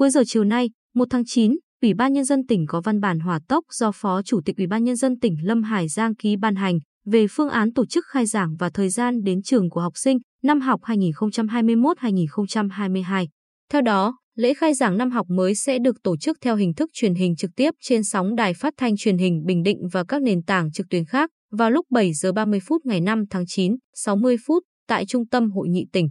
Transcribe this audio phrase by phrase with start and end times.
[0.00, 3.20] Cuối giờ chiều nay, 1 tháng 9, Ủy ban Nhân dân tỉnh có văn bản
[3.20, 6.36] hỏa tốc do Phó Chủ tịch Ủy ban Nhân dân tỉnh Lâm Hải Giang ký
[6.36, 9.80] ban hành về phương án tổ chức khai giảng và thời gian đến trường của
[9.80, 13.26] học sinh năm học 2021-2022.
[13.72, 16.90] Theo đó, lễ khai giảng năm học mới sẽ được tổ chức theo hình thức
[16.92, 20.22] truyền hình trực tiếp trên sóng đài phát thanh truyền hình Bình Định và các
[20.22, 23.76] nền tảng trực tuyến khác vào lúc 7 giờ 30 phút ngày 5 tháng 9,
[23.94, 26.08] 60 phút tại Trung tâm Hội nghị tỉnh.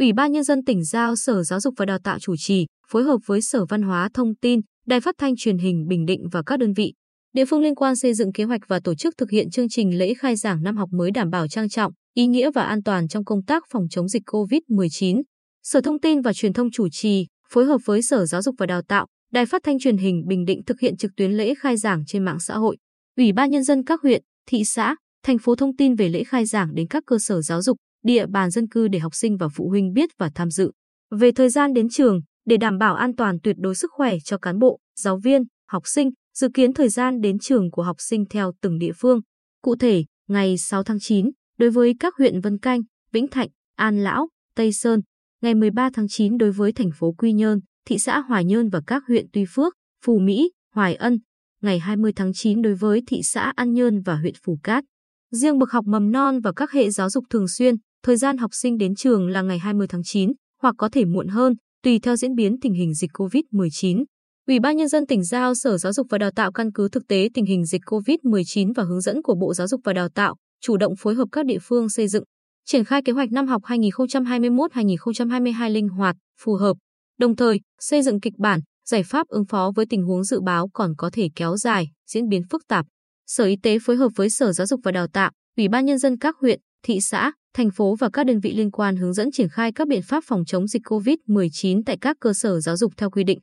[0.00, 3.02] Ủy ban Nhân dân tỉnh giao Sở Giáo dục và Đào tạo chủ trì, phối
[3.02, 6.42] hợp với Sở Văn hóa Thông tin, Đài Phát thanh Truyền hình Bình Định và
[6.46, 6.92] các đơn vị.
[7.32, 9.98] Địa phương liên quan xây dựng kế hoạch và tổ chức thực hiện chương trình
[9.98, 13.08] lễ khai giảng năm học mới đảm bảo trang trọng, ý nghĩa và an toàn
[13.08, 15.22] trong công tác phòng chống dịch COVID-19.
[15.62, 18.66] Sở Thông tin và Truyền thông chủ trì, phối hợp với Sở Giáo dục và
[18.66, 21.76] Đào tạo, Đài Phát thanh Truyền hình Bình Định thực hiện trực tuyến lễ khai
[21.76, 22.76] giảng trên mạng xã hội.
[23.16, 26.46] Ủy ban Nhân dân các huyện, thị xã, thành phố thông tin về lễ khai
[26.46, 29.48] giảng đến các cơ sở giáo dục, địa bàn dân cư để học sinh và
[29.48, 30.72] phụ huynh biết và tham dự.
[31.10, 34.38] Về thời gian đến trường, để đảm bảo an toàn tuyệt đối sức khỏe cho
[34.38, 38.24] cán bộ, giáo viên, học sinh, dự kiến thời gian đến trường của học sinh
[38.30, 39.20] theo từng địa phương.
[39.62, 42.80] Cụ thể, ngày 6 tháng 9, đối với các huyện Vân Canh,
[43.12, 45.00] Vĩnh Thạnh, An Lão, Tây Sơn,
[45.42, 48.80] ngày 13 tháng 9 đối với thành phố Quy Nhơn, thị xã Hoài Nhơn và
[48.86, 51.18] các huyện Tuy Phước, Phù Mỹ, Hoài Ân,
[51.62, 54.84] ngày 20 tháng 9 đối với thị xã An Nhơn và huyện Phù Cát.
[55.30, 58.50] Riêng bậc học mầm non và các hệ giáo dục thường xuyên, thời gian học
[58.54, 62.16] sinh đến trường là ngày 20 tháng 9 hoặc có thể muộn hơn, tùy theo
[62.16, 64.04] diễn biến tình hình dịch COVID-19.
[64.46, 67.08] Ủy ban Nhân dân tỉnh giao Sở Giáo dục và Đào tạo căn cứ thực
[67.08, 70.36] tế tình hình dịch COVID-19 và hướng dẫn của Bộ Giáo dục và Đào tạo,
[70.60, 72.24] chủ động phối hợp các địa phương xây dựng,
[72.66, 76.76] triển khai kế hoạch năm học 2021-2022 linh hoạt, phù hợp,
[77.18, 80.68] đồng thời xây dựng kịch bản, giải pháp ứng phó với tình huống dự báo
[80.72, 82.86] còn có thể kéo dài, diễn biến phức tạp.
[83.26, 85.98] Sở Y tế phối hợp với Sở Giáo dục và Đào tạo, Ủy ban Nhân
[85.98, 89.30] dân các huyện, thị xã, thành phố và các đơn vị liên quan hướng dẫn
[89.32, 92.92] triển khai các biện pháp phòng chống dịch COVID-19 tại các cơ sở giáo dục
[92.96, 93.38] theo quy định.